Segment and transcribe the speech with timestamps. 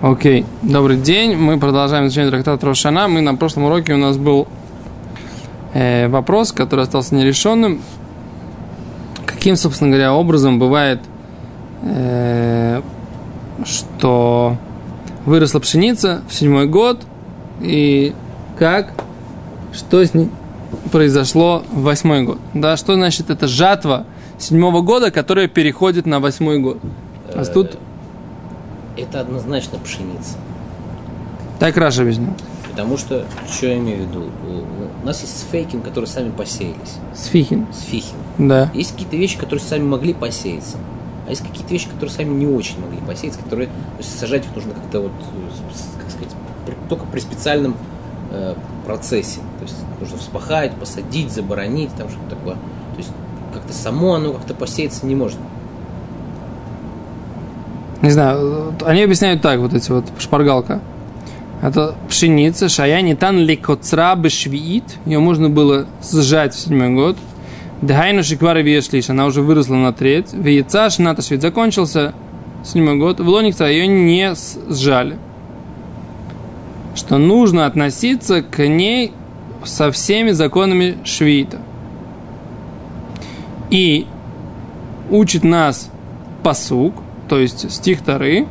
[0.00, 1.34] Окей, добрый день.
[1.34, 3.08] Мы продолжаем изучение трактата Рошана.
[3.08, 4.46] Мы на прошлом уроке у нас был
[5.74, 7.82] э, вопрос, который остался нерешенным.
[9.26, 11.00] Каким, собственно говоря, образом бывает,
[11.82, 12.80] э,
[13.64, 14.56] что
[15.26, 17.00] выросла пшеница в седьмой год,
[17.60, 18.14] и
[18.56, 18.92] как,
[19.72, 20.30] что с ней
[20.92, 22.38] произошло в восьмой год.
[22.54, 24.06] Да, что значит это жатва
[24.38, 26.78] седьмого года, которая переходит на восьмой год.
[27.34, 27.78] А тут
[29.00, 30.36] это однозначно пшеница.
[31.58, 32.34] Так Раша объяснил.
[32.70, 34.30] Потому что, что я имею в виду?
[35.02, 36.96] У нас есть сфейким, которые сами посеялись.
[37.14, 37.66] Сфихин.
[37.72, 38.16] Сфихим.
[38.38, 38.70] Да.
[38.72, 40.76] Есть какие-то вещи, которые сами могли посеяться.
[41.26, 44.54] А есть какие-то вещи, которые сами не очень могли посеяться, которые то есть сажать их
[44.54, 45.12] нужно как-то вот,
[45.98, 47.76] как сказать, при, только при специальном
[48.30, 48.54] э,
[48.86, 49.40] процессе.
[49.58, 52.54] То есть нужно вспахать, посадить, заборонить, там что-то такое.
[52.54, 53.10] То есть
[53.52, 55.38] как-то само оно как-то посеяться не может
[58.02, 60.80] не знаю, они объясняют так, вот эти вот шпаргалка.
[61.60, 67.16] Это пшеница, шая не тан ликоцра бешвиит, ее можно было сжать в седьмой год.
[67.82, 70.32] Дхайну шиквары вешлиш, она уже выросла на треть.
[70.32, 72.12] Вейца шната швид закончился
[72.64, 73.20] седьмой год.
[73.20, 74.34] В лоникца ее не
[74.68, 75.16] сжали.
[76.94, 79.12] Что нужно относиться к ней
[79.64, 81.58] со всеми законами швита.
[83.70, 84.06] И
[85.10, 85.90] учит нас
[86.42, 86.94] посук,
[87.28, 88.46] то есть стих Тары,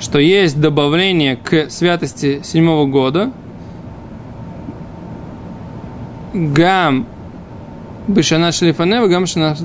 [0.00, 3.32] что есть добавление к святости седьмого года,
[6.34, 7.06] гам
[8.08, 9.56] Бешана Шлифанева, гам Шана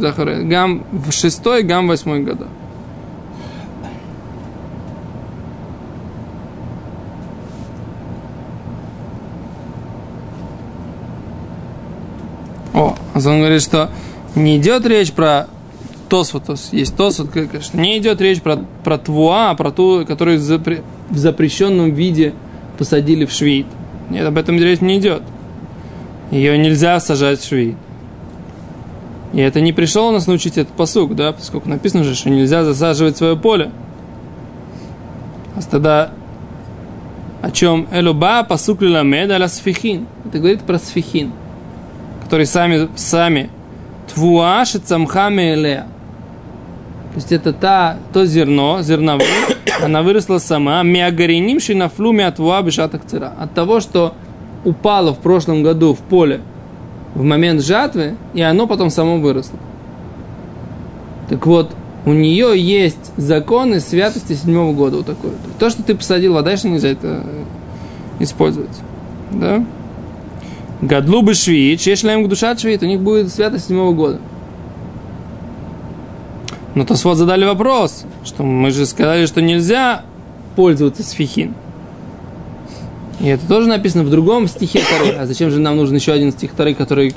[0.43, 2.47] гам в шестой, гам восьмой года.
[12.73, 13.91] О, он говорит, что
[14.35, 15.47] не идет речь про
[16.11, 20.83] Тосфотос, есть Тосфот, конечно, не идет речь про, про Твуа, а про ту, которую запре,
[21.09, 22.33] в запрещенном виде
[22.77, 23.65] посадили в швейт.
[24.09, 25.23] Нет, об этом речь не идет.
[26.29, 27.77] Ее нельзя сажать в швейт.
[29.31, 33.15] И это не пришел нас научить этот посук, да, поскольку написано же, что нельзя засаживать
[33.15, 33.71] свое поле.
[35.55, 36.11] А тогда
[37.41, 40.07] о чем Элуба посук ламед аля сфихин.
[40.25, 41.31] Это говорит про сфихин,
[42.21, 43.49] который сами, сами
[44.13, 45.87] твуаши цамхами элея.
[47.11, 49.27] То есть это та, то зерно, зерновое,
[49.83, 50.81] она выросла сама.
[50.83, 53.33] Миагариним шинафлу миатвуа бешатах цира.
[53.37, 54.13] От того, что
[54.63, 56.41] упало в прошлом году в поле
[57.13, 59.59] в момент жатвы, и оно потом само выросло.
[61.29, 61.71] Так вот,
[62.05, 65.31] у нее есть законы святости седьмого года вот такой.
[65.59, 67.23] То, что ты посадил, а дальше нельзя это
[68.19, 68.75] использовать.
[69.31, 69.65] Да?
[70.81, 74.19] Гадлу бы швид, чешлем душа швид, у них будет святость седьмого года.
[76.75, 80.03] Но то вот задали вопрос, что мы же сказали, что нельзя
[80.55, 81.53] пользоваться сфихин.
[83.19, 85.15] И это тоже написано в другом стихе Тары.
[85.15, 87.13] А зачем же нам нужен еще один стих Тары, который,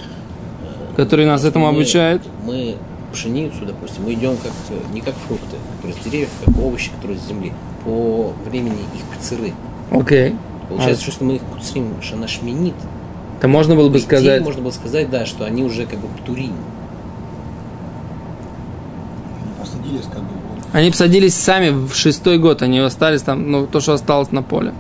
[0.97, 2.22] который нас этому мы, обучает?
[2.44, 2.76] Мы
[3.12, 4.53] пшеницу, допустим, мы идем как,
[4.93, 7.53] не как фрукты, которые с деревьев, как овощи, которые с земли,
[7.84, 9.53] по времени их кцеры.
[9.91, 10.31] Окей.
[10.31, 10.37] Okay.
[10.69, 11.12] Получается, а...
[11.12, 12.75] что мы их куцрим шанашминит.
[13.38, 14.43] Это можно было бы сказать...
[14.43, 16.53] Можно было сказать, да, что они уже как бы птурим.
[19.84, 20.28] Посадились как бы.
[20.72, 24.72] Они посадились сами в шестой год, они остались там, ну, то, что осталось на поле.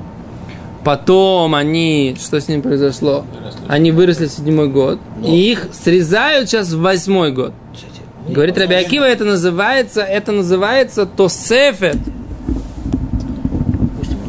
[0.82, 3.24] Потом они, что с ними произошло?
[3.32, 3.60] Выросли.
[3.68, 5.28] Они выросли в седьмой год, Но.
[5.28, 7.52] и их срезают сейчас в восьмой год.
[7.74, 11.96] Кстати, Говорит Раби Акива, это называется, это называется тосефет.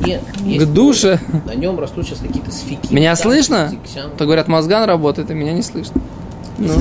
[0.06, 0.22] Нет,
[0.62, 1.20] К душе.
[1.46, 2.94] На нем растут сейчас какие-то сфики.
[2.94, 3.66] Меня Там слышно?
[3.66, 6.00] кустик, сям То говорят, мозган работает, а меня не слышно.
[6.60, 6.74] Ну.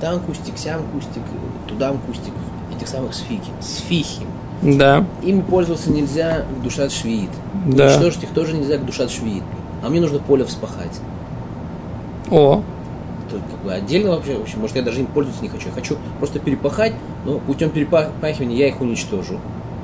[0.00, 1.22] Там кустик, сям кустик,
[1.66, 2.34] туда кустик,
[2.76, 3.50] этих самых сфики.
[3.60, 4.22] Сфихи.
[4.62, 5.04] да.
[5.22, 7.30] Ими пользоваться нельзя в душат швиит.
[7.66, 7.86] Да.
[7.86, 9.42] Уничтожить их тоже нельзя в душат швиит.
[9.82, 11.00] А мне нужно поле вспахать.
[12.30, 12.62] О,
[13.26, 15.68] Это как бы отдельно вообще, в общем, может, я даже им пользоваться не хочу.
[15.68, 19.38] Я хочу просто перепахать, но путем перепахивания я их уничтожу.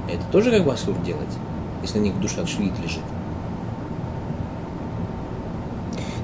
[0.09, 1.29] Это тоже как бы асур делать,
[1.83, 3.03] если на них душа швид лежит.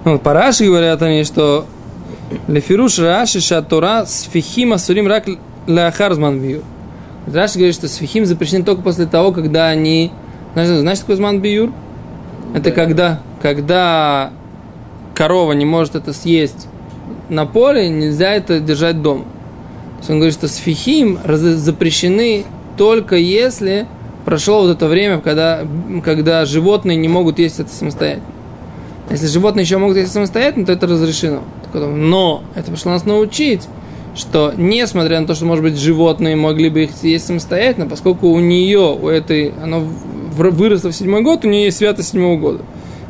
[0.05, 1.67] ну, по Раши говорят они, что
[2.47, 5.27] Лефируш Раши Шатура сфихим асурим рак
[5.67, 6.63] ляхарзман бию.
[7.33, 10.13] Раши говорит, что сфихим запрещены только после того, когда они...
[10.55, 11.73] Знаешь, знаешь, что такое зман биюр?
[12.55, 12.71] Это Да.
[12.71, 14.31] когда, когда
[15.15, 16.69] корова не может это съесть
[17.29, 19.25] на поле, нельзя это держать дома.
[19.25, 22.45] То есть он говорит, что сфихим запрещены
[22.77, 23.87] только если
[24.25, 25.61] прошло вот это время, когда,
[26.05, 28.27] когда животные не могут есть это самостоятельно.
[29.11, 31.43] Если животные еще могут есть самостоятельно, то это разрешено.
[31.73, 33.63] Но это пришло нас научить,
[34.17, 38.41] что несмотря на то, что, может быть, животные могли бы их съесть самостоятельно, поскольку у
[38.41, 42.65] нее, у этой, оно в- выросла в седьмой год, у нее есть святость седьмого года.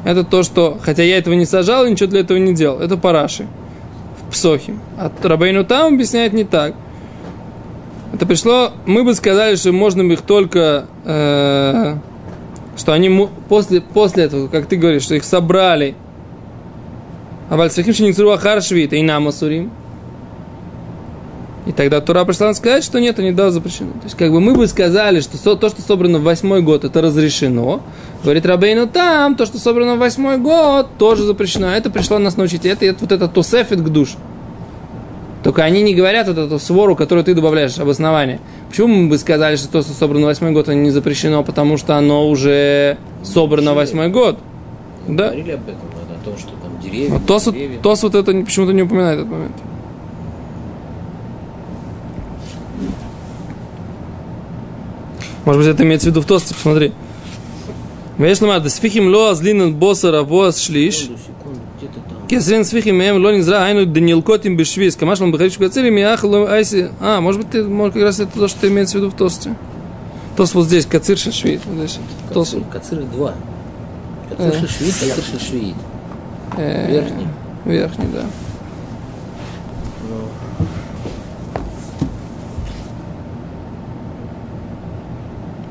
[0.05, 2.81] Это то, что, хотя я этого не сажал, ничего для этого не делал.
[2.81, 3.47] Это параши
[4.27, 4.75] в Псохе.
[4.99, 6.75] А Рабейну там объясняет не так.
[8.13, 11.97] Это пришло, мы бы сказали, что можно их только, э,
[12.77, 15.95] что они после, после этого, как ты говоришь, что их собрали.
[17.49, 19.71] А Вальцахим Шиницру Ахар Швид и нам Асурим.
[21.67, 23.91] И тогда Тура пришла сказать, что нет, они да, запрещено.
[23.93, 27.03] То есть, как бы мы бы сказали, что то, что собрано в восьмой год, это
[27.03, 27.81] разрешено.
[28.23, 31.69] Говорит Рабейну там, то, что собрано в восьмой год, тоже запрещено.
[31.69, 32.65] Это пришло нас научить.
[32.65, 34.15] Это, это вот это тусефит к душ.
[35.43, 38.41] Только они не говорят вот эту свору, которую ты добавляешь, обоснование.
[38.69, 41.43] Почему мы бы сказали, что то, что собрано в восьмой год, оно не запрещено?
[41.43, 44.39] Потому что оно уже собрано в восьмой год.
[45.07, 45.25] Мы Да.
[45.27, 45.77] Говорили об этом,
[46.21, 47.79] о том, что там деревья, А Тос, деревья.
[47.81, 49.53] Тос вот это почему-то не упоминает этот момент.
[55.47, 56.93] Может быть, это имеется в виду в Тосте, посмотри.
[58.19, 61.09] Видишь, ламад, сфихим ло азлинан босса равоас шлиш.
[62.29, 64.97] Кесрин сфихим мем ло низра айну данилкотим бешвиз.
[64.97, 66.89] Камаш вам бахариш бацели миах ло айси.
[67.01, 69.55] А, может быть, ты, может, как раз это то, что имеется в виду в Тосте.
[70.37, 71.61] Тос вот здесь, кацир шашвит.
[71.65, 71.99] Вот здесь.
[72.35, 72.51] Тос.
[72.51, 73.35] Кацир, кацир два.
[74.31, 74.61] Кацир Э.
[74.67, 75.75] шишвит, кацир шишвит.
[76.57, 77.27] э, Верхний.
[77.65, 78.25] Верхний, да.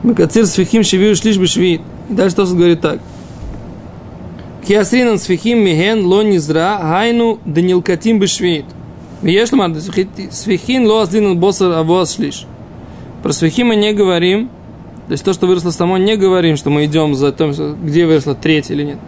[0.05, 1.81] Макацир сфихим шевию шлиш бешвит.
[2.11, 2.99] И дальше Тосфот говорит так.
[4.67, 8.65] Киасринан сфихим миген ло низра гайну данилкатим бешвит.
[9.23, 9.75] Виеш ламар
[10.29, 12.45] сфихин ло азлинан босар авоас шлиш.
[13.23, 14.49] Про сфихим мы не говорим,
[15.07, 17.51] то есть то, что выросло само, не говорим, что мы идем за тем,
[17.83, 18.99] где выросло треть или нет.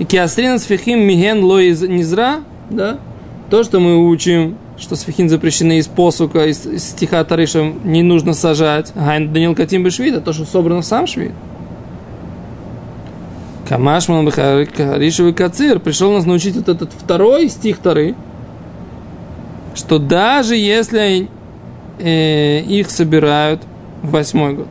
[0.00, 2.98] И киасринан сфихим миген ло из низра, да,
[3.50, 8.32] то, что мы учим, что сфихин запрещены из посука, из, из стиха что не нужно
[8.32, 8.92] сажать.
[8.94, 11.32] Гайн Данил Катим а то, что собрано сам швид.
[13.68, 18.16] Камашман Бахаришевый Кацир пришел нас научить вот этот второй стих Тары,
[19.76, 21.28] что даже если
[22.00, 23.62] э, их собирают
[24.02, 24.66] в восьмой год.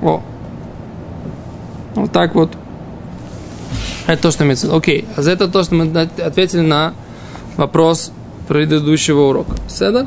[0.00, 0.22] О.
[1.96, 2.56] Вот так вот.
[4.08, 4.74] Это то, что имеется.
[4.74, 6.94] Окей, а за это то, что мы ответили на
[7.58, 8.10] вопрос
[8.48, 9.54] предыдущего урока.
[9.68, 10.06] Седа?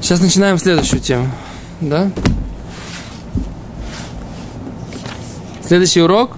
[0.00, 1.26] Сейчас начинаем следующую тему.
[1.80, 2.12] Да?
[5.66, 6.36] Следующий урок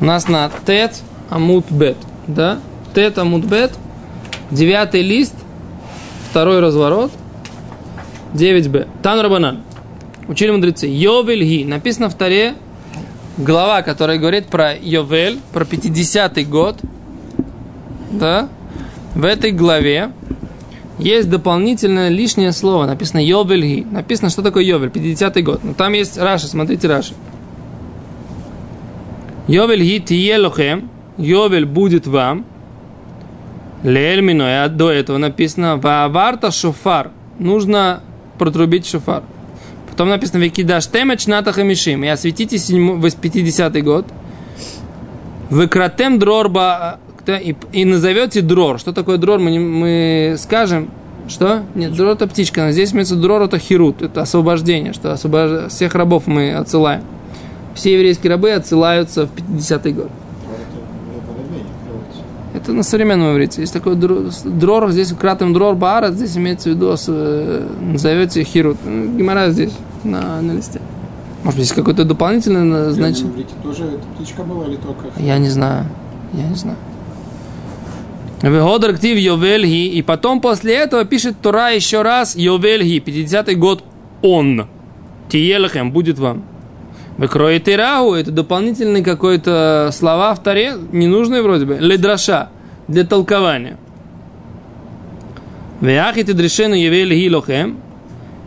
[0.00, 1.98] у нас на Тет Амут Бет.
[2.26, 2.58] Да?
[2.94, 3.72] Тет Амут Бет.
[4.50, 5.34] Девятый лист.
[6.30, 7.12] Второй разворот.
[8.32, 8.88] 9б.
[9.02, 9.60] Тан Рабанан.
[10.26, 10.86] Учили мудрецы.
[10.86, 11.64] Йовель Ги.
[11.66, 12.54] Написано в Таре
[13.40, 16.76] глава, которая говорит про Йовель, про 50-й год.
[18.12, 18.48] Да?
[19.14, 20.12] В этой главе
[20.98, 22.86] есть дополнительное лишнее слово.
[22.86, 23.86] Написано Йовель Ги.
[23.90, 25.64] Написано, что такое Йовель, 50-й год.
[25.64, 27.14] Но там есть Раши, смотрите Раши.
[29.48, 30.90] Йовель Ги Тие Лохем.
[31.16, 32.44] Йовель будет вам.
[33.82, 37.10] Лель миной, а до этого написано Вааварта шофар.
[37.38, 38.02] Нужно
[38.38, 39.22] протрубить шофар.
[39.90, 42.04] Потом написано Викидаш темеч ната хамишим.
[42.04, 44.06] И осветите 50 год.
[45.50, 48.78] Выкратем дрорба и, и назовете дрор.
[48.78, 49.38] Что такое дрор?
[49.38, 50.90] Мы, мы скажем,
[51.28, 51.62] что?
[51.74, 52.62] Нет, дрор это птичка.
[52.62, 54.02] Но здесь имеется дрор это хирут.
[54.02, 54.92] Это освобождение.
[54.92, 55.70] Что освобож...
[55.70, 57.02] всех рабов мы отсылаем.
[57.74, 60.10] Все еврейские рабы отсылаются в 50 год.
[60.46, 60.76] А это
[61.14, 62.22] не по-армянски переводится.
[62.62, 63.62] Это на современном иврите.
[63.62, 68.76] Есть такой дрор, здесь кратом дрор баара, здесь имеется в виду, э, назовете хирут.
[68.84, 69.72] Ну, Гимара здесь,
[70.04, 70.80] на, на листе.
[71.42, 73.32] Может быть, есть какое-то дополнительное В значение?
[73.32, 75.06] иврите тоже эта птичка была или только...
[75.16, 75.86] Я не знаю.
[76.34, 76.76] Я не знаю.
[78.42, 79.86] Вегодр актив Йовельги.
[79.86, 82.98] И потом после этого пишет Тура еще раз Йовельги.
[82.98, 83.84] 50-й год
[84.22, 84.66] он.
[85.28, 86.42] Тиелахем будет вам.
[87.20, 88.14] Выкроет Ирагу.
[88.14, 90.72] Это дополнительный какой-то слова в Таре.
[90.90, 91.76] Ненужные вроде бы.
[91.78, 92.48] Ледраша.
[92.88, 93.76] Для толкования.
[95.82, 97.76] Веахит и дрешену Йовельги лохем.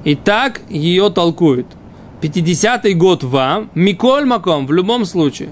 [0.04, 1.68] И так ее толкуют.
[2.24, 3.70] 50-й год вам.
[3.76, 4.66] Миколь маком.
[4.66, 5.50] В любом случае.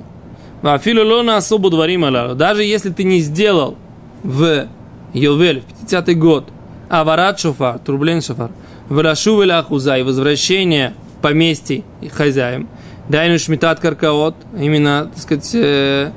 [0.63, 2.12] Афилу лона особо дворим.
[2.36, 3.78] Даже если ты не сделал
[4.24, 4.66] в
[5.13, 6.46] Йовель, в 50-й год,
[6.90, 8.50] аварат шофар, трублен шофар,
[8.90, 12.08] врашу ахуза и возвращение поместий и
[13.12, 16.12] дайну шмитат каркаот, именно, так сказать, э,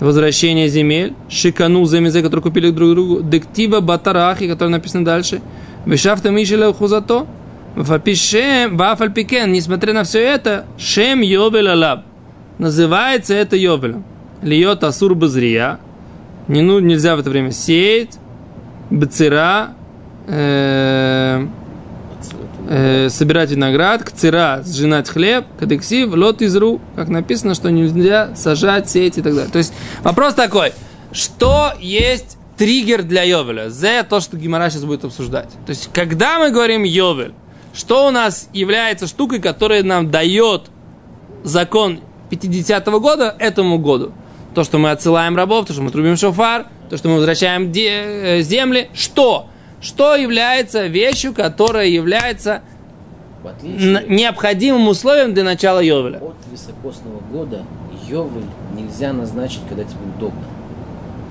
[0.00, 5.40] возвращение земель, шикану земезе, которые купили друг другу, дектива батарахи, который написано дальше,
[5.84, 7.26] вишафта мишеля хузато,
[7.74, 12.04] вафальпишем, вафальпикен, несмотря на все это, шем йовель алаб,
[12.58, 14.04] называется это йовелем.
[14.42, 15.78] Льет асур базрия,
[16.48, 18.18] не, ну, нельзя в это время сеять,
[18.90, 19.70] бцера,
[20.28, 21.46] э,
[22.68, 29.18] э, собирать виноград, кцера, сжинать хлеб, кадексив, лот изру, как написано, что нельзя сажать, сеять
[29.18, 29.50] и так далее.
[29.50, 30.72] То есть вопрос такой,
[31.12, 33.70] что есть триггер для Йовеля?
[33.70, 35.48] За то, что Гимара сейчас будет обсуждать.
[35.66, 37.32] То есть, когда мы говорим Йовель,
[37.74, 40.70] что у нас является штукой, которая нам дает
[41.44, 44.12] закон 50-го года этому году?
[44.54, 48.40] То, что мы отсылаем рабов, то, что мы трубим шофар, то, что мы возвращаем э,
[48.40, 48.88] земли.
[48.94, 49.48] Что?
[49.80, 52.62] Что является вещью, которая является
[53.62, 56.18] необходимым условием для начала Йовеля?
[56.18, 57.64] от високосного года
[58.08, 60.42] Йовель нельзя назначить, когда тебе удобно.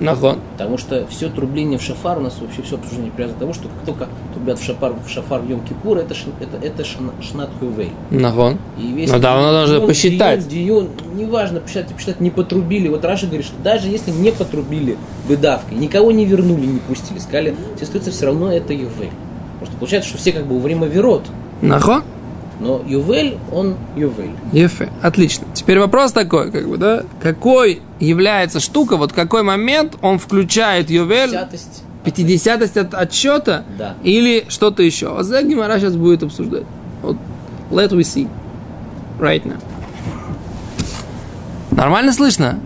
[0.00, 0.38] Нахон.
[0.52, 3.68] Потому что все трубление в шафар, у нас вообще все обсуждение привязано к тому, что
[3.68, 7.50] как только трубят в шафар в, шафар в Йом-Кипур, это, ш- это, это шна- шнат
[7.60, 7.90] Ювель.
[8.10, 8.58] Нахон.
[8.78, 10.48] И весь Ну да, же Дион, посчитать.
[10.48, 12.88] Дион, Дион, неважно, посчитать, посчитать, не потрубили.
[12.88, 17.54] Вот Раша говорит, что даже если не потрубили выдавкой, никого не вернули, не пустили, сказали,
[17.76, 19.10] тебе остается все равно это Ювель.
[19.58, 21.22] Просто получается, что все как бы во время верот,
[21.62, 22.02] Нахон.
[22.60, 24.30] Но Ювель, он Ювель.
[24.52, 24.90] Ефе.
[25.02, 25.46] Отлично.
[25.54, 27.02] Теперь вопрос такой, как бы, да?
[27.22, 31.82] Какой является штука, вот какой момент он включает Йовель, Десятость.
[32.04, 33.94] 50 от отсчета, Да.
[34.04, 35.08] или что-то еще.
[35.08, 36.64] Вот за Гимара сейчас будет обсуждать.
[37.02, 37.16] Вот,
[37.70, 38.28] let we see.
[39.18, 39.60] Right now.
[41.72, 42.58] Нормально слышно?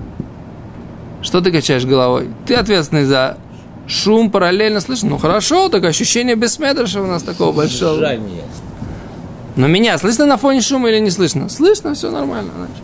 [1.23, 2.29] Что ты качаешь головой?
[2.47, 3.37] Ты ответственный за
[3.87, 5.11] шум параллельно слышно?
[5.11, 7.97] Ну хорошо, так ощущение бессмедраша у нас такого большого.
[7.99, 8.43] Жжание.
[9.61, 11.51] Но меня слышно на фоне шума или не слышно?
[11.51, 12.51] Слышно, все нормально.
[12.57, 12.83] значит.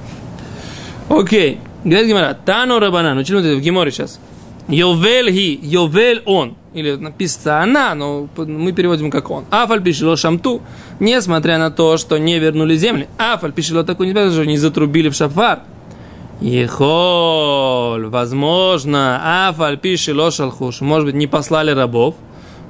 [1.09, 1.59] Окей.
[1.85, 2.37] Говорит Гимара.
[2.45, 3.17] Тану Рабанан.
[3.17, 4.21] Учили вот это в Гиморе сейчас.
[4.69, 6.55] Йовель ги, Йовель он.
[6.75, 9.47] Или написано она, но мы переводим как он.
[9.51, 10.61] Афаль пишело шамту.
[11.01, 13.09] Несмотря на то, что не вернули земли.
[13.17, 15.61] Афаль несмотря на то, что не затрубили в шафар.
[16.43, 20.83] Ехоль, возможно, афаль пишело шалхуш.
[20.83, 22.17] Может быть, не послали рабов.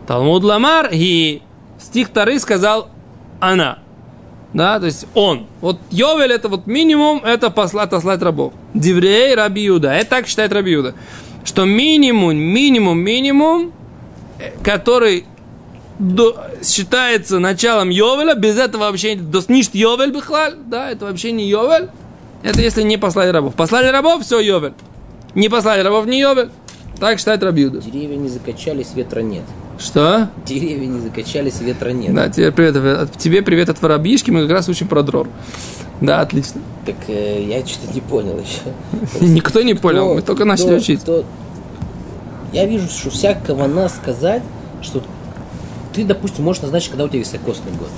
[0.07, 1.43] Талмуд ламар и
[1.81, 2.89] стих Тары сказал
[3.41, 3.79] она.
[4.57, 5.47] Да, то есть он.
[5.61, 8.55] Вот Йовель это вот минимум, это послать, отослать рабов.
[8.73, 9.93] Диврей Раби Юда.
[9.93, 10.95] Это так считает Раби Юда.
[11.45, 13.73] Что минимум, минимум, минимум,
[14.39, 15.27] э, который
[15.99, 19.21] до- считается началом Йовеля, без этого вообще не...
[19.21, 21.91] Досништ Йовель бихлаль, да, это вообще не Йовель.
[22.43, 23.55] Это если не послали рабов.
[23.55, 24.73] Послали рабов, все Йовель.
[25.35, 26.49] Не послали рабов, не Йовель.
[26.99, 27.83] Так считает Раби Юда.
[27.83, 29.45] Деревья не закачались, ветра нет.
[29.79, 30.29] Что?
[30.47, 32.15] Деревья не закачались, ветра нет.
[32.15, 35.29] Да, тебе привет, от- тебе привет от воробьишки, мы как раз учим про дрор.
[36.01, 36.61] Да, отлично.
[36.87, 38.61] Так э, я что-то не понял еще.
[39.21, 41.01] Никто не понял, мы только начали учить.
[41.01, 41.25] кто-
[42.53, 44.43] Я вижу, что всякого нас сказать,
[44.83, 45.03] что
[45.93, 47.89] ты, допустим, можешь назначить, когда у тебя високосный год.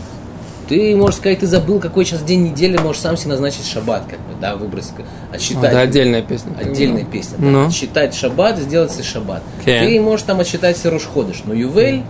[0.68, 4.18] Ты можешь сказать, ты забыл, какой сейчас день недели, можешь сам себе назначить шаббат, как
[4.20, 4.87] бы, да, выбрать,
[5.32, 5.64] отсчитать.
[5.72, 6.52] Это отдельная песня.
[6.60, 7.37] Отдельная песня.
[7.38, 7.44] да.
[7.46, 7.66] Ну.
[7.68, 9.42] Отсчитать шаббат, сделать себе шаббат.
[9.62, 9.80] Окей.
[9.80, 12.02] Ты можешь там отсчитать себе Ходыш, но Ювель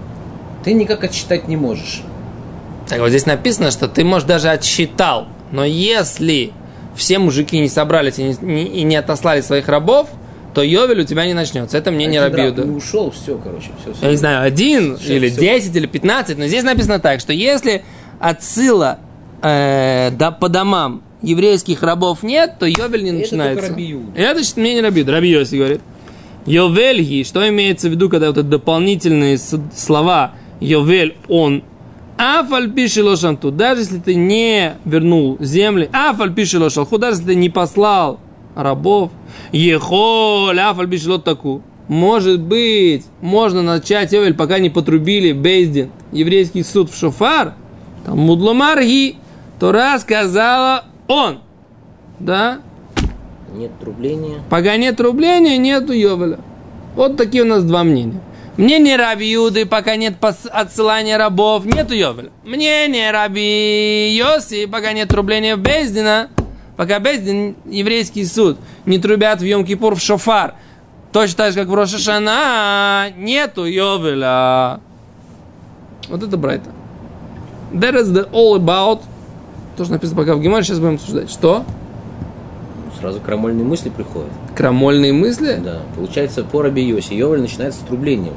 [0.64, 2.02] ты никак отсчитать не можешь.
[2.88, 6.52] Так вот здесь написано, что ты, может, даже отсчитал, но если
[6.96, 10.08] все мужики не собрались и не, не- и не отослали своих рабов,
[10.54, 11.78] то Йовель у тебя не начнется.
[11.78, 12.64] Это мне не Один Рабиуда.
[12.64, 13.94] Не ушел, все, короче, все.
[14.04, 15.28] Я не знаю, один Всё, или.
[15.28, 17.84] 10 или 15, но здесь написано так, что если
[18.20, 18.98] отсыла
[19.42, 23.60] э, да, по домам еврейских рабов нет, то Йовель не Это начинается.
[23.60, 25.12] только Раби это значит, мне не Рабиуда.
[25.12, 25.80] Раби Йоси говорит.
[26.46, 31.62] Йовельги, что имеется в виду, когда вот это дополнительные слова Йовель, он,
[32.16, 37.34] Афаль пишело шанту, даже если ты не вернул земли, Афаль пишело шалху, даже если ты
[37.34, 38.18] не послал
[38.54, 39.10] рабов,
[39.52, 41.62] Ехоль, Афаль пишело таку.
[41.86, 47.54] Может быть, можно начать Йовель, пока не потрубили Бейздин, еврейский суд в Шофар,
[48.08, 49.16] там Мудломарги,
[49.60, 51.40] Тора сказала он,
[52.18, 52.60] да,
[53.52, 54.38] Нет трубления.
[54.48, 56.38] Пока нет рубления, нету Йовеля.
[56.94, 58.20] Вот такие у нас два мнения.
[58.56, 62.30] Мнение Раби Юды, пока нет отсылания рабов, нету Йовеля.
[62.44, 66.30] Мнение Раби Йоси, пока нет рубления в Бездина,
[66.78, 70.54] пока Бездин, еврейский суд, не трубят в Йом-Кипур в шофар,
[71.12, 74.80] точно так же, как в Рошашана, нету Йовеля.
[76.08, 76.77] Вот это Брайта.
[77.72, 79.02] That is the all about.
[79.76, 81.30] То, что написано пока в Гемаре, сейчас будем обсуждать.
[81.30, 81.64] Что?
[82.98, 84.30] Сразу крамольные мысли приходят.
[84.56, 85.60] Крамольные мысли?
[85.62, 85.82] Да.
[85.94, 88.34] Получается, по Раби Йоси Йовель начинается с трублением.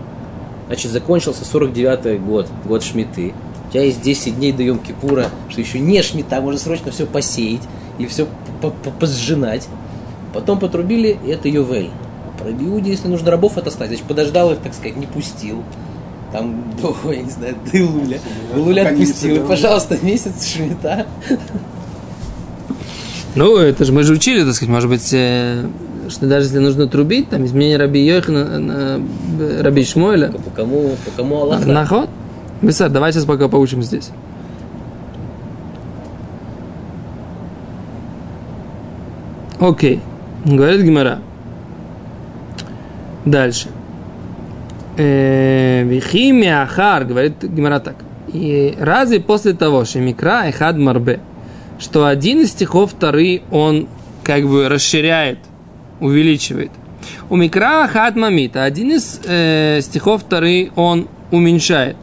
[0.68, 3.34] Значит, закончился 49-й год, год Шмиты.
[3.68, 7.62] У тебя есть 10 дней до Йом-Кипура, что еще не Шмита, можно срочно все посеять
[7.98, 8.28] и все
[9.00, 9.68] посжинать.
[10.34, 11.90] Потом потрубили, и это Йовель.
[12.38, 15.64] По Раби Иуде, если нужно рабов отослать, значит, подождал их, так сказать, не пустил
[16.32, 18.20] там до, я не знаю, до Илуля.
[18.56, 21.06] Илуля отпустил, пожалуйста, месяц шмита.
[23.36, 25.64] Ну, это же мы же учили, так сказать, может быть, э,
[26.10, 29.02] что даже если нужно трубить, там изменение Раби Йохана, э,
[29.40, 30.32] э, Раби Шмойля.
[30.32, 31.66] По кому, по кому Аллах?
[31.66, 32.10] Наход?
[32.62, 34.12] Бесар, давай сейчас пока поучим здесь.
[39.60, 40.02] Окей.
[40.44, 41.20] Говорит Гимара.
[43.26, 43.70] Дальше.
[44.98, 47.96] Э, Вихими Ахар, говорит Гимара так.
[48.34, 50.78] И разве после того, что Микра и Хад
[51.80, 53.88] что один из стихов Тары он
[54.24, 55.40] как бы расширяет,
[56.00, 56.72] увеличивает.
[57.30, 61.98] У Микра Хад Мамита один из э, стихов Тары он уменьшает.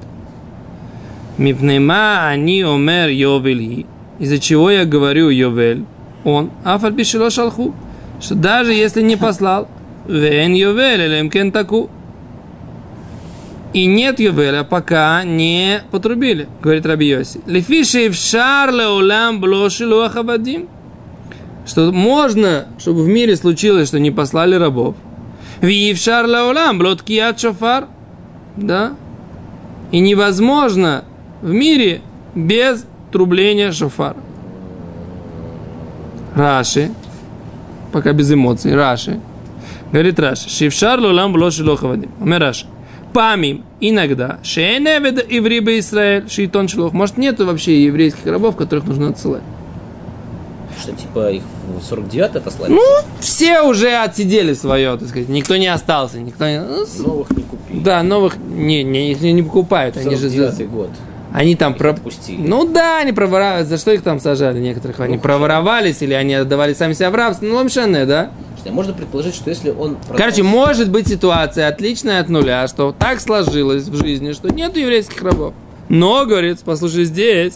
[1.37, 3.87] Мипнема они омер йовели.
[4.19, 5.85] Из-за чего я говорю йовель?
[6.25, 7.75] Он, афаль бишело шалху.
[8.21, 9.69] Что даже если не послал,
[10.09, 11.91] вен йовель кен таку.
[13.75, 17.41] И нет Ювеля, пока не потрубили, говорит Раби Йоси.
[17.47, 20.69] Лефиши в шарле блошилу ахабадим.
[21.67, 24.97] Что можно, чтобы в мире случилось, что не послали рабов.
[25.61, 27.89] Виевшар лаулам блоткият шофар.
[28.57, 28.95] Да?
[29.93, 31.05] И невозможно
[31.43, 32.01] в мире
[32.35, 34.17] без трубления шофара.
[36.35, 36.91] Раши,
[37.93, 39.21] пока без эмоций, Раши,
[39.93, 42.11] говорит Раши, Шившар лулам блоши лохавадим.
[42.21, 42.67] Умер Раши.
[43.13, 46.93] Памим, иногда, шейневед ивриба Израиль, шейтон шлох.
[46.93, 49.43] Может, нету вообще еврейских рабов, которых нужно отсылать.
[50.81, 51.43] Что, типа, их
[51.81, 52.73] в 49-й отослали?
[52.73, 52.83] Ну,
[53.21, 55.29] все уже отсидели свое, так сказать.
[55.29, 56.61] Никто не остался, никто не...
[56.61, 57.81] ну, Новых не купили.
[57.81, 59.97] Да, новых не, не, их не покупают.
[59.97, 60.29] Они же...
[60.29, 60.91] 49-й год.
[61.33, 61.91] Они там Их про...
[61.91, 62.41] отпустили.
[62.41, 63.65] Ну да, они проворовали.
[63.65, 65.01] За что их там сажали некоторых?
[65.01, 67.45] Они Ну, проворовались или они отдавали сами себя в рабство?
[67.45, 68.31] Ну, ломшанное, да?
[68.67, 69.97] А можно предположить, что если он...
[70.17, 75.23] Короче, может быть ситуация отличная от нуля, что так сложилось в жизни, что нет еврейских
[75.23, 75.55] рабов.
[75.89, 77.55] Но, говорит, послушай, здесь,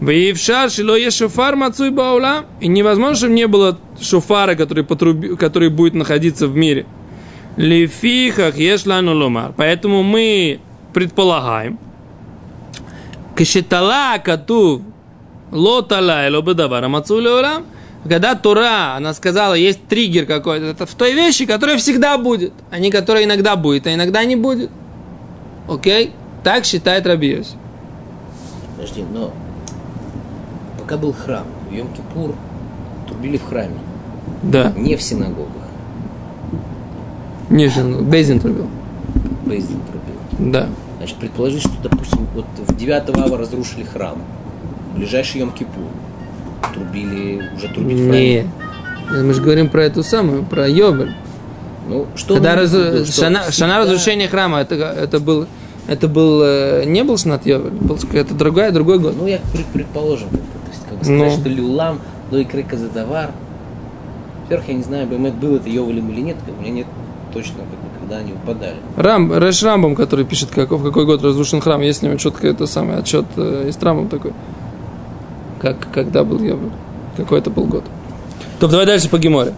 [0.00, 2.46] Ваившар шило е шофар мацуй баула.
[2.60, 6.86] И невозможно, чтобы не было шофара, который, потруби, который будет находиться в мире.
[7.56, 9.52] Лифихах ешлану ломар.
[9.56, 10.60] Поэтому мы
[10.94, 11.78] предполагаем,
[13.34, 14.82] Кашитала кату
[15.50, 17.64] лотала и лобедавара мацулеулам.
[18.08, 22.78] Когда Тура, она сказала, есть триггер какой-то, это в той вещи, которая всегда будет, а
[22.78, 24.70] не которая иногда будет, а иногда не будет.
[25.68, 26.12] Окей?
[26.42, 27.54] Так считает Рабиос.
[28.76, 29.32] Подожди, но
[30.78, 32.34] пока был храм, в Йом-Кипур
[33.06, 33.78] трубили в храме,
[34.42, 34.72] Да.
[34.76, 35.60] не в синагогах.
[37.50, 37.66] Не,
[38.02, 38.68] Безин трубил.
[39.44, 40.52] Бейздин трубил.
[40.52, 40.68] Да.
[40.98, 44.18] Значит, предположить, что, допустим, вот в 9 ава разрушили храм,
[44.92, 45.88] в ближайший Йом-Кипур
[46.74, 48.42] трубили, уже трубить в храме.
[49.10, 49.22] Не.
[49.22, 51.12] Мы же говорим про эту самую, про Йобель.
[51.88, 53.04] Ну, что Когда раз- трубил?
[53.04, 55.46] Что шана, всегда- шана разрушения храма, это, это был,
[55.88, 59.14] это был, э, не был Шнат Йобель, был это другой, другой год.
[59.18, 60.36] Ну, я пред- предположим, то
[60.68, 61.40] есть, как бы сказать, Ну.
[61.40, 63.30] что Люлам, до икры казадавар.
[64.44, 66.86] Во-первых, я не знаю, Баймет был это Йовелем или нет, у меня нет
[67.32, 68.76] точно, как бы, когда они выпадали.
[68.96, 72.46] Рам, Рэш Рамбом, который пишет, как, в какой год разрушен храм, есть у него четко
[72.48, 74.32] это самый отчет э, из Рамбом такой.
[75.60, 76.70] Как, когда был Йобель.
[77.16, 77.84] Какой это был год.
[78.58, 79.54] То давай дальше по Геморе.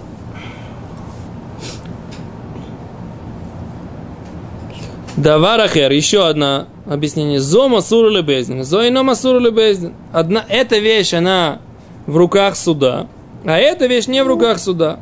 [5.16, 7.38] Даварахер, еще одна объяснение.
[7.38, 8.64] Зо масуру лебездин.
[8.64, 9.92] Зо ино масуру лебездин.
[10.12, 11.60] Одна, эта вещь, она
[12.06, 13.06] в руках суда,
[13.44, 14.98] а эта вещь не в руках суда.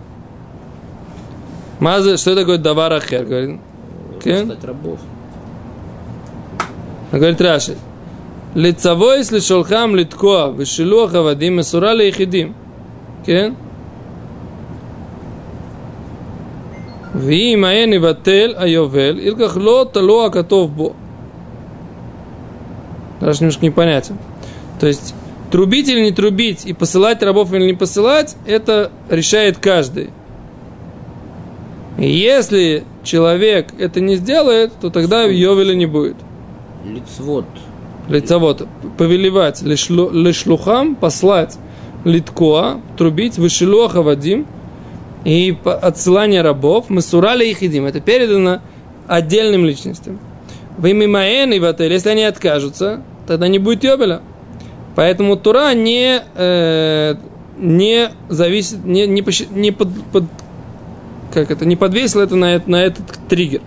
[1.78, 3.24] Маза, что такое даварахер?
[3.24, 3.60] Говорит,
[4.22, 4.46] Кен?
[4.46, 4.98] Стать рабов.
[7.10, 7.76] говорит Раши.
[8.55, 12.53] לצבוי לשולחם לתקוע ושילוח עבדים מסורה ליחידים,
[13.23, 13.53] כן?
[17.15, 20.93] ואם היה נבטל היובל, ילקח לא תלו הכתוב בו.
[23.21, 24.17] Даже немножко непонятен.
[24.79, 25.15] То есть,
[25.51, 30.09] трубить или не трубить, и посылать рабов или не посылать, это решает каждый.
[31.97, 36.17] И если человек это не сделает, то тогда Йовеля не будет.
[36.85, 37.45] Лицвод.
[38.10, 38.66] Лицевод,
[38.98, 41.56] повелевать лишлу- лишлухам, послать
[42.04, 44.46] литкоа, трубить, вышилуаха вадим,
[45.24, 47.84] и отсылание рабов, мы сурали их едим.
[47.84, 48.60] Это передано
[49.06, 50.18] отдельным личностям.
[50.78, 54.22] Вы мимаэн и в отель, если они откажутся, тогда не будет йобеля.
[54.96, 57.14] Поэтому Тура не, э,
[57.58, 60.24] не зависит, не, не, не под, под-
[61.32, 63.60] как это, не подвесил это на, на этот триггер.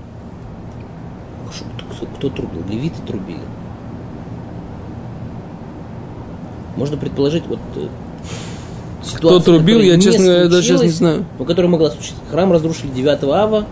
[1.47, 2.63] Кто, кто трубил?
[2.69, 3.39] Левиты трубили.
[6.75, 7.87] Можно предположить, вот э,
[9.01, 11.25] Кто ситуация, трубил, которая я, честно говоря, даже сейчас не знаю.
[11.37, 12.21] но которая могла случиться.
[12.31, 13.65] Храм разрушили 9 ава,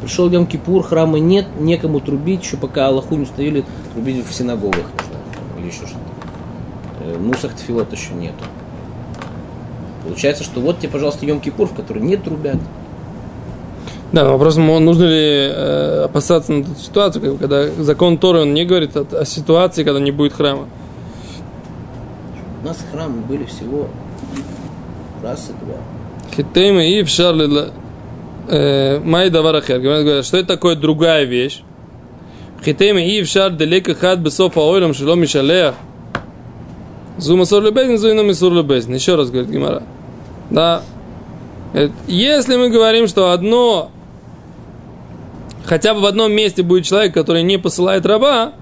[0.00, 4.76] пришел Йом Кипур, храма нет, некому трубить, еще пока Аллаху не установили, трубить в синагогах,
[4.98, 5.24] не знаю,
[5.58, 7.04] или еще что-то.
[7.04, 8.44] Э, Нусах Тфилот еще нету.
[10.04, 12.56] Получается, что вот тебе, пожалуйста, Йом Кипур, в который не трубят.
[14.10, 18.64] Да, но вопрос, нужно ли э, опасаться на эту ситуацию, когда закон Торы, он не
[18.64, 20.66] говорит о, о ситуации, когда не будет храма.
[22.68, 23.88] Нас храмы были всего
[25.22, 25.76] раз и два.
[26.36, 27.70] Хитейма и в Шарле
[29.02, 29.80] Май Даварахер.
[29.80, 31.62] Говорят, что это такое другая вещь?
[32.62, 35.76] Хитейма и в Шар Делека Хад Бесоф Аойлам Шило Мишалея.
[37.16, 38.52] Зума Сор Лебезин, Зуина Мисур.
[38.52, 39.82] Еще раз говорит Гимара.
[40.50, 40.82] Да.
[42.06, 43.90] Если мы говорим, что одно
[45.64, 48.52] хотя бы в одном месте будет человек, который не посылает раба,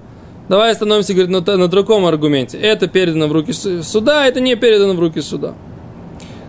[0.49, 2.59] давай остановимся, говорит, на, на другом аргументе.
[2.59, 5.55] Это передано в руки суда, это не передано в руки суда.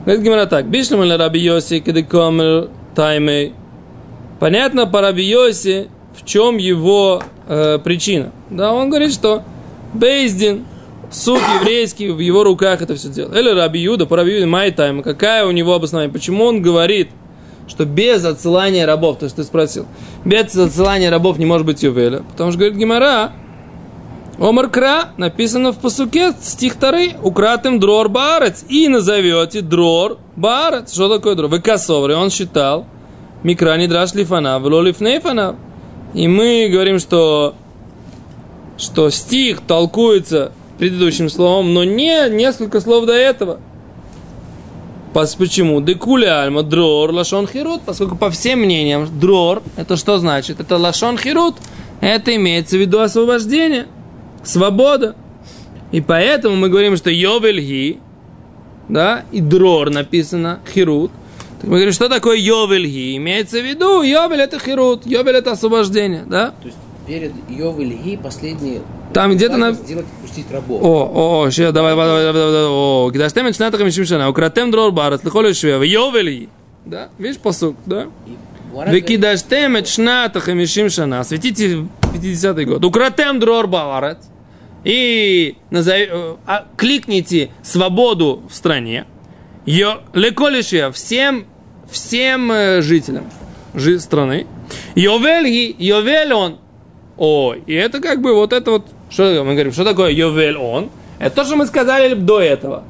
[0.06, 0.70] Говорит Гимара так.
[0.70, 3.54] Бишлем или раби Йоси, кедекомер таймей.
[4.40, 8.32] Понятно по раби Йоси, в чем его э, причина.
[8.50, 9.44] Да, он говорит, что
[9.94, 10.66] Бейздин,
[11.12, 13.36] суд еврейский, в его руках это все делает.
[13.38, 15.04] Или Раби Юда, по Раби Юда, май тайм.
[15.04, 16.12] Какая у него обоснование?
[16.12, 17.10] Почему он говорит,
[17.68, 19.86] что без отсылания рабов, то, что ты спросил,
[20.24, 22.24] без отсылания рабов не может быть ювеля.
[22.32, 23.34] Потому что, говорит Гимара,
[24.40, 30.94] Омар Кра, написано в посуке, стих 2, укратым дрор баарец, и назовете дрор баарец.
[30.94, 31.50] Что такое дрор?
[31.50, 32.86] Вы косовры, он считал,
[33.42, 35.56] микра не драш лифана, вло лифнейфана.
[36.14, 37.56] И мы говорим, что,
[38.78, 43.60] что стих толкуется предыдущим словом, но не несколько слов до этого.
[45.14, 45.82] Почему?
[45.82, 50.60] Декуля альма дрор лашон хирут, поскольку по всем мнениям дрор, это что значит?
[50.60, 51.56] Это лашон хирут,
[52.02, 53.88] это имеется в виду освобождение,
[54.48, 55.16] свобода.
[55.92, 58.00] И поэтому мы говорим, что йовельги,
[58.90, 61.12] да, и дрор написано хирут.
[61.62, 63.16] Так мы говорим, что такое йовельги?
[63.18, 66.52] Имеется в виду, йовель это хирут, йовель это освобождение, да?
[66.62, 68.82] То есть перед йовельги последний
[69.14, 69.72] Там где-то на...
[69.72, 70.84] сделать, пустить рабов.
[70.84, 74.72] О, о, о, сейчас, давай, давай, давай, давай, давай, о, кидаштем шната хамишим шана, укратем
[74.72, 76.50] дрор барат, лихолю шве, в йовели,
[76.86, 78.08] да, видишь посук, да?
[78.28, 78.32] И
[78.72, 84.20] Гмара Вы говорит, кидаштем шната хамишим шана, светите 50-й год, укратем дрор барат,
[84.88, 89.06] и назови, э, а, кликните свободу в стране,
[89.66, 91.46] леколишия всем,
[91.92, 93.26] всем э, жителям
[93.74, 94.48] жи- страны,
[94.96, 96.60] Йовельги, Йовель он,
[97.18, 100.90] Ой, и это как бы вот это вот, что мы говорим, что такое Йовель он?
[101.20, 102.86] Это то, что мы сказали до этого.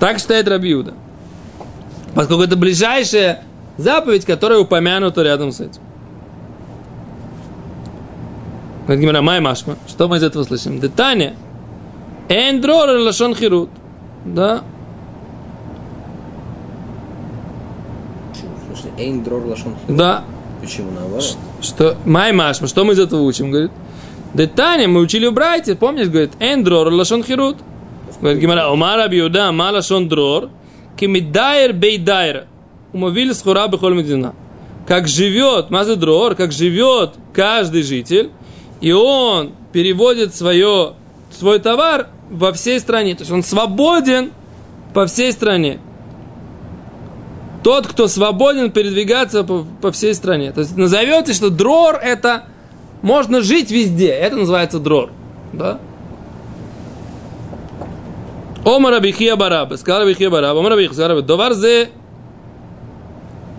[0.00, 0.94] Так считает Рабиуда.
[2.16, 3.44] Поскольку это ближайшая
[3.76, 5.82] заповедь, которая упомянута рядом с этим.
[8.86, 9.76] Говорит Гимара, май машма.
[9.88, 10.78] Что мы из этого слышим?
[10.78, 11.34] Детание.
[12.28, 13.68] Эндрор лашон хирут.
[14.24, 14.62] Да.
[18.32, 18.50] почему?
[18.56, 19.96] В смысле, эйн дрор лашон хирут?
[19.96, 20.24] Да.
[20.60, 21.36] Почему наоборот?
[21.60, 23.50] Что, май машма, что мы из этого учим?
[23.50, 23.72] Говорит,
[24.34, 27.56] детание мы учили в Брайте, помнишь, говорит, эндрор лашон хирут.
[28.20, 30.50] Говорит Гимара, умар абиуда, ма лашон дрор,
[30.96, 32.46] кимидайр бейдайр,
[32.92, 34.34] умовили схура бехоль медина.
[34.86, 38.30] Как живет, мазы дрор, как живет каждый житель,
[38.80, 40.94] и он переводит свое,
[41.30, 43.14] свой товар во всей стране.
[43.14, 44.32] То есть он свободен
[44.94, 45.78] по всей стране.
[47.62, 50.52] Тот, кто свободен передвигаться по, по всей стране.
[50.52, 52.44] То есть назовете, что дрор это
[53.02, 54.08] можно жить везде.
[54.08, 55.10] Это называется дрор.
[55.52, 55.80] Да?
[58.64, 59.76] Омар Абихия Бараба.
[59.76, 60.60] Сказал Абихия Бараба.
[60.60, 61.22] Омар Абихия Бараба.
[61.22, 61.90] Довар зе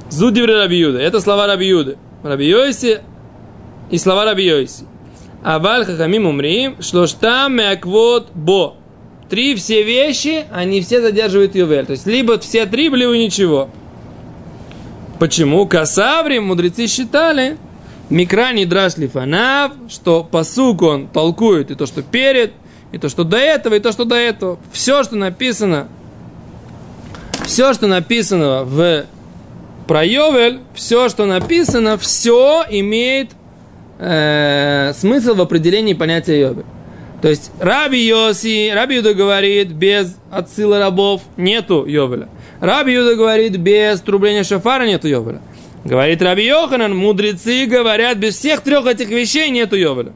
[0.09, 0.99] Зудиври Раби Юда.
[0.99, 1.97] Это слова Раби Юды.
[2.23, 3.01] Раби Йоси
[3.89, 4.85] и слова Раби Йоси.
[5.43, 8.75] Аваль хахамим умрим, что там мяквот бо.
[9.29, 11.85] Три все вещи, они все задерживают ювель.
[11.85, 13.69] То есть, либо все три, либо ничего.
[15.19, 15.67] Почему?
[15.67, 17.57] Касаври, мудрецы считали,
[18.09, 22.53] микра не драш лифанав, что посук он толкует и то, что перед,
[22.91, 24.59] и то, что до этого, и то, что до этого.
[24.71, 25.87] Все, что написано,
[27.45, 29.05] все, что написано в
[29.87, 33.31] про Йовель, все, что написано, все имеет
[33.99, 36.65] э, смысл в определении понятия Йовель.
[37.21, 42.29] То есть Раби Йоси, Раби Юда говорит, без отсыла рабов нету Йовеля.
[42.59, 45.41] Раби Юда говорит, без трубления шафара нету Йовеля.
[45.83, 50.13] Говорит Раби Йоханан, мудрецы говорят, без всех трех этих вещей нету Йовеля.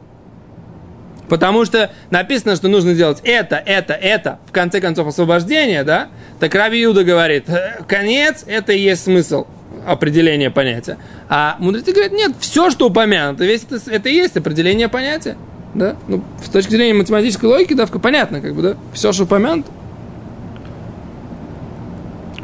[1.27, 6.09] Потому что написано, что нужно делать это, это, это, в конце концов освобождение, да?
[6.39, 9.47] Так Раби Юда говорит, «Э, конец, это и есть смысл
[9.85, 10.97] определения понятия.
[11.29, 15.37] А мудрецы говорят, нет, все, что упомянуто, весь это, это и есть определение понятия.
[15.73, 15.95] Да?
[16.07, 18.75] Ну, с точки зрения математической логики, давка понятно, как бы, да?
[18.93, 19.69] Все, что упомянуто.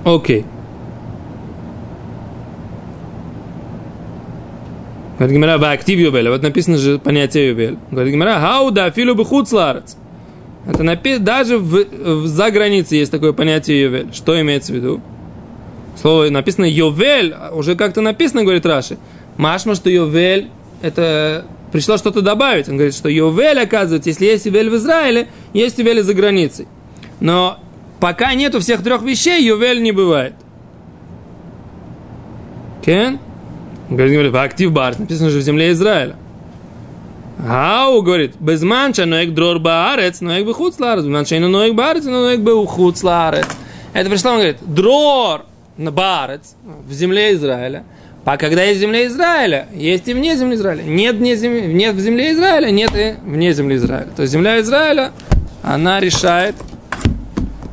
[0.04, 0.46] Окей.
[5.18, 6.30] Говорит Гимара, в актив юбеля.
[6.32, 7.78] Вот написано же понятие юбель.
[7.92, 9.98] Говорит Гимара, хауда филу бихуц ларец.
[10.68, 14.14] Это напи- даже в, в, за границей есть такое понятие ювель.
[14.14, 15.02] Что имеется в виду?
[16.00, 18.98] Слово написано ювель, а уже как-то написано, говорит Раши.
[19.38, 20.50] Машма, что ювель,
[20.82, 22.70] это пришло что-то добавить.
[22.70, 26.68] Он говорит, что ювель, оказывается, если есть ювель в Израиле, есть ювель за границей.
[27.20, 27.60] Но
[28.00, 30.34] пока нету всех трех вещей, ювель не бывает.
[32.86, 33.20] Кен?
[33.90, 36.16] Говорит, говорит, актив барс, написано же в земле Израиля.
[37.48, 42.42] Ау, говорит, без манча ноек дрор баарец, ноек бы хуцларец, без манча ноек баарец, ноек
[42.42, 43.48] бы хуцларец.
[43.94, 45.46] Это пришло, он говорит, дрор
[45.78, 46.56] на баарец,
[46.88, 47.84] в земле Израиля.
[48.26, 50.84] А когда есть в земле Израиля, есть и вне земли Израиля.
[50.84, 54.10] Нет, вне земли, нет в земле Израиля, нет и вне земли Израиля.
[54.16, 55.12] То есть земля Израиля,
[55.64, 56.56] она решает,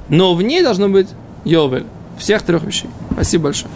[0.09, 1.09] но в ней должно быть
[1.45, 1.87] Йовель.
[2.19, 2.89] Всех трех вещей.
[3.13, 3.71] Спасибо большое.